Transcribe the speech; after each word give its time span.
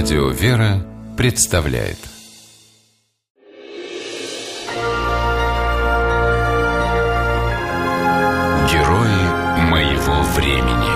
Радио 0.00 0.28
«Вера» 0.28 0.86
представляет 1.16 1.98
Герои 8.70 9.22
моего 9.68 10.22
времени 10.36 10.92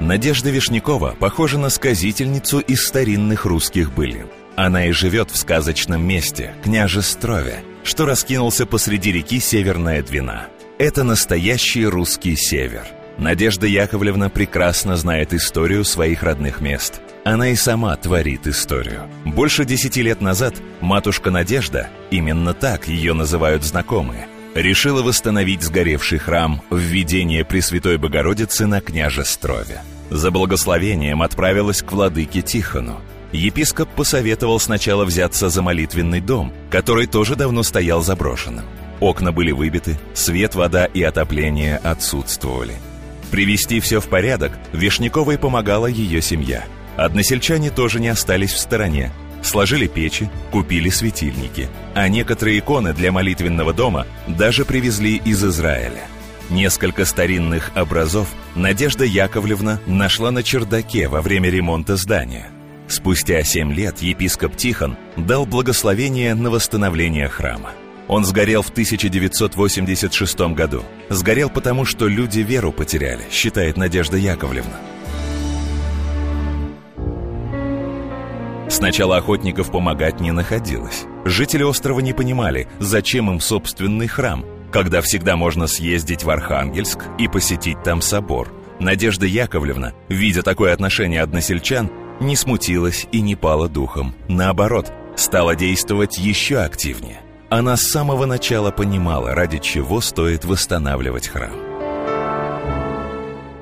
Надежда 0.00 0.50
Вишнякова 0.50 1.14
похожа 1.20 1.58
на 1.58 1.70
сказительницу 1.70 2.58
из 2.58 2.84
старинных 2.84 3.44
русских 3.44 3.94
былин. 3.94 4.26
Она 4.56 4.86
и 4.86 4.90
живет 4.90 5.30
в 5.30 5.36
сказочном 5.36 6.04
месте, 6.04 6.56
княжестрове, 6.64 7.60
что 7.84 8.04
раскинулся 8.04 8.66
посреди 8.66 9.12
реки 9.12 9.38
Северная 9.38 10.02
Двина. 10.02 10.48
Это 10.78 11.04
настоящий 11.04 11.86
русский 11.86 12.34
север– 12.34 12.82
Надежда 13.18 13.66
Яковлевна 13.66 14.28
прекрасно 14.28 14.96
знает 14.96 15.32
историю 15.32 15.84
своих 15.84 16.22
родных 16.22 16.60
мест. 16.60 17.00
Она 17.24 17.48
и 17.48 17.56
сама 17.56 17.96
творит 17.96 18.46
историю. 18.46 19.02
Больше 19.24 19.64
десяти 19.64 20.02
лет 20.02 20.20
назад 20.20 20.54
матушка 20.80 21.30
Надежда, 21.30 21.88
именно 22.10 22.52
так 22.52 22.88
ее 22.88 23.14
называют 23.14 23.64
знакомые, 23.64 24.28
решила 24.54 25.02
восстановить 25.02 25.62
сгоревший 25.62 26.18
храм 26.18 26.62
введение 26.70 27.44
Пресвятой 27.44 27.96
Богородицы 27.96 28.66
на 28.66 28.82
княжестрове. 28.82 29.80
За 30.10 30.30
благословением 30.30 31.22
отправилась 31.22 31.82
к 31.82 31.90
владыке 31.92 32.42
Тихону. 32.42 33.00
Епископ 33.32 33.88
посоветовал 33.88 34.60
сначала 34.60 35.04
взяться 35.04 35.48
за 35.48 35.62
молитвенный 35.62 36.20
дом, 36.20 36.52
который 36.70 37.06
тоже 37.06 37.34
давно 37.34 37.62
стоял 37.62 38.02
заброшенным. 38.02 38.66
Окна 39.00 39.32
были 39.32 39.52
выбиты, 39.52 39.98
свет, 40.14 40.54
вода 40.54 40.84
и 40.84 41.02
отопление 41.02 41.78
отсутствовали– 41.78 42.74
Привести 43.36 43.80
все 43.80 44.00
в 44.00 44.08
порядок 44.08 44.52
Вишняковой 44.72 45.36
помогала 45.36 45.88
ее 45.88 46.22
семья. 46.22 46.64
Односельчане 46.96 47.68
тоже 47.68 48.00
не 48.00 48.08
остались 48.08 48.52
в 48.52 48.58
стороне. 48.58 49.12
Сложили 49.42 49.86
печи, 49.88 50.30
купили 50.50 50.88
светильники. 50.88 51.68
А 51.94 52.08
некоторые 52.08 52.60
иконы 52.60 52.94
для 52.94 53.12
молитвенного 53.12 53.74
дома 53.74 54.06
даже 54.26 54.64
привезли 54.64 55.16
из 55.16 55.44
Израиля. 55.44 56.06
Несколько 56.48 57.04
старинных 57.04 57.72
образов 57.76 58.26
Надежда 58.54 59.04
Яковлевна 59.04 59.82
нашла 59.86 60.30
на 60.30 60.42
чердаке 60.42 61.06
во 61.06 61.20
время 61.20 61.50
ремонта 61.50 61.96
здания. 61.96 62.48
Спустя 62.88 63.42
семь 63.42 63.70
лет 63.70 63.98
епископ 63.98 64.56
Тихон 64.56 64.96
дал 65.18 65.44
благословение 65.44 66.34
на 66.34 66.48
восстановление 66.48 67.28
храма. 67.28 67.72
Он 68.08 68.24
сгорел 68.24 68.62
в 68.62 68.70
1986 68.70 70.38
году. 70.54 70.82
Сгорел 71.08 71.50
потому, 71.50 71.84
что 71.84 72.06
люди 72.06 72.40
веру 72.40 72.72
потеряли, 72.72 73.24
считает 73.30 73.76
Надежда 73.76 74.16
Яковлевна. 74.16 74.80
Сначала 78.68 79.16
охотников 79.16 79.70
помогать 79.70 80.20
не 80.20 80.32
находилось. 80.32 81.04
Жители 81.24 81.62
острова 81.62 82.00
не 82.00 82.12
понимали, 82.12 82.68
зачем 82.78 83.30
им 83.30 83.40
собственный 83.40 84.06
храм, 84.06 84.44
когда 84.72 85.00
всегда 85.00 85.36
можно 85.36 85.66
съездить 85.66 86.24
в 86.24 86.30
Архангельск 86.30 87.00
и 87.18 87.28
посетить 87.28 87.82
там 87.82 88.02
собор. 88.02 88.52
Надежда 88.78 89.26
Яковлевна, 89.26 89.94
видя 90.08 90.42
такое 90.42 90.74
отношение 90.74 91.22
односельчан, 91.22 91.90
не 92.20 92.36
смутилась 92.36 93.06
и 93.12 93.20
не 93.20 93.34
пала 93.34 93.68
духом. 93.68 94.14
Наоборот, 94.28 94.92
стала 95.16 95.54
действовать 95.54 96.18
еще 96.18 96.58
активнее. 96.58 97.20
Она 97.48 97.76
с 97.76 97.82
самого 97.82 98.26
начала 98.26 98.72
понимала, 98.72 99.34
ради 99.34 99.58
чего 99.58 100.00
стоит 100.00 100.44
восстанавливать 100.44 101.28
храм. 101.28 101.54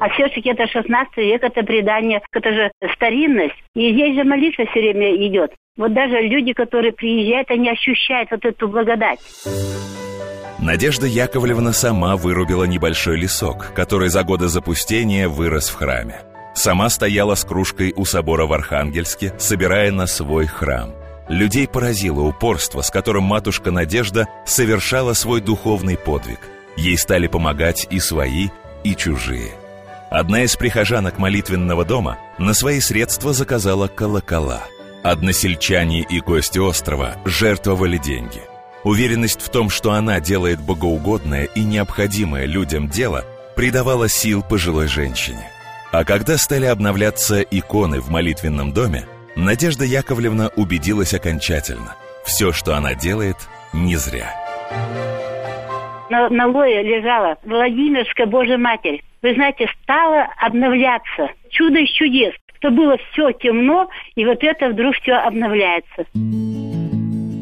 А 0.00 0.08
все-таки 0.10 0.50
это 0.50 0.66
16 0.66 1.16
век, 1.18 1.42
это 1.42 1.62
предание, 1.62 2.22
это 2.32 2.52
же 2.52 2.70
старинность. 2.94 3.54
И 3.74 3.92
здесь 3.92 4.16
же 4.16 4.24
молитва 4.24 4.64
все 4.70 4.80
время 4.80 5.14
идет. 5.16 5.52
Вот 5.76 5.92
даже 5.92 6.20
люди, 6.20 6.52
которые 6.52 6.92
приезжают, 6.92 7.50
они 7.50 7.70
ощущают 7.70 8.30
вот 8.30 8.44
эту 8.44 8.68
благодать. 8.68 9.20
Надежда 10.58 11.06
Яковлевна 11.06 11.72
сама 11.72 12.16
вырубила 12.16 12.64
небольшой 12.64 13.18
лесок, 13.18 13.72
который 13.74 14.08
за 14.08 14.24
годы 14.24 14.48
запустения 14.48 15.28
вырос 15.28 15.68
в 15.68 15.74
храме. 15.74 16.20
Сама 16.54 16.88
стояла 16.88 17.34
с 17.34 17.44
кружкой 17.44 17.92
у 17.96 18.04
собора 18.04 18.46
в 18.46 18.52
Архангельске, 18.52 19.34
собирая 19.38 19.90
на 19.90 20.06
свой 20.06 20.46
храм– 20.46 20.94
Людей 21.28 21.66
поразило 21.66 22.20
упорство, 22.20 22.82
с 22.82 22.90
которым 22.90 23.24
матушка 23.24 23.70
Надежда 23.70 24.28
совершала 24.44 25.14
свой 25.14 25.40
духовный 25.40 25.96
подвиг. 25.96 26.40
Ей 26.76 26.98
стали 26.98 27.26
помогать 27.26 27.86
и 27.90 27.98
свои, 27.98 28.48
и 28.82 28.94
чужие. 28.94 29.52
Одна 30.10 30.42
из 30.42 30.54
прихожанок 30.56 31.18
молитвенного 31.18 31.84
дома 31.84 32.18
на 32.38 32.52
свои 32.52 32.80
средства 32.80 33.32
заказала 33.32 33.88
колокола. 33.88 34.62
Односельчане 35.02 36.02
и 36.02 36.20
гости 36.20 36.58
острова 36.58 37.16
жертвовали 37.24 37.98
деньги. 37.98 38.42
Уверенность 38.84 39.40
в 39.40 39.48
том, 39.48 39.70
что 39.70 39.92
она 39.92 40.20
делает 40.20 40.60
богоугодное 40.60 41.44
и 41.44 41.62
необходимое 41.62 42.44
людям 42.44 42.88
дело, 42.88 43.24
придавала 43.56 44.08
сил 44.08 44.42
пожилой 44.42 44.88
женщине. 44.88 45.50
А 45.90 46.04
когда 46.04 46.36
стали 46.36 46.66
обновляться 46.66 47.40
иконы 47.40 48.00
в 48.00 48.10
молитвенном 48.10 48.72
доме, 48.72 49.06
Надежда 49.36 49.84
Яковлевна 49.84 50.48
убедилась 50.56 51.12
окончательно. 51.12 51.96
Все, 52.24 52.52
что 52.52 52.76
она 52.76 52.94
делает, 52.94 53.36
не 53.72 53.96
зря. 53.96 54.32
На, 56.08 56.28
на 56.28 56.46
лое 56.46 56.82
лежала 56.82 57.36
Владимирская 57.44 58.26
Божья 58.26 58.56
Матерь. 58.56 59.02
Вы 59.22 59.34
знаете, 59.34 59.66
стала 59.82 60.28
обновляться. 60.38 61.30
Чудо 61.50 61.80
из 61.80 61.90
чудес. 61.90 62.32
Что 62.58 62.70
было 62.70 62.96
все 63.10 63.32
темно, 63.32 63.88
и 64.14 64.24
вот 64.24 64.42
это 64.42 64.68
вдруг 64.68 64.94
все 64.94 65.14
обновляется. 65.14 66.06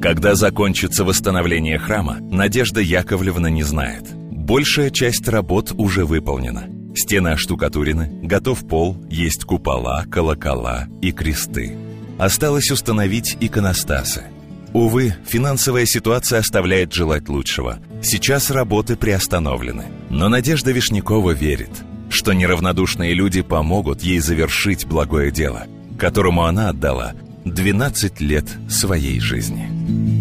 Когда 0.01 0.35
закончится 0.35 1.05
восстановление 1.05 1.79
храма, 1.79 2.17
Надежда 2.21 2.81
Яковлевна 2.81 3.51
не 3.51 3.63
знает. 3.63 4.03
Большая 4.15 4.91
часть 4.91 5.29
работ 5.29 5.73
уже 5.77 6.05
выполнена. 6.05 6.65
Стены 6.95 7.29
оштукатурены, 7.29 8.11
готов 8.23 8.67
пол, 8.67 8.97
есть 9.09 9.45
купола, 9.45 10.05
колокола 10.11 10.89
и 11.01 11.13
кресты. 11.13 11.77
Осталось 12.19 12.71
установить 12.71 13.37
иконостасы. 13.41 14.25
Увы, 14.73 15.15
финансовая 15.27 15.87
ситуация 15.87 16.39
оставляет 16.39 16.93
желать 16.93 17.29
лучшего. 17.29 17.79
Сейчас 18.03 18.51
работы 18.51 18.97
приостановлены. 18.97 19.87
Но 20.09 20.29
Надежда 20.29 20.73
Вишнякова 20.73 21.33
верит, 21.33 21.71
что 22.09 22.33
неравнодушные 22.33 23.15
люди 23.15 23.43
помогут 23.43 24.03
ей 24.03 24.19
завершить 24.19 24.87
благое 24.87 25.31
дело, 25.31 25.67
которому 25.99 26.45
она 26.45 26.71
отдала 26.71 27.13
12 27.45 28.21
лет 28.21 28.47
своей 28.69 29.21
жизни. 29.21 30.12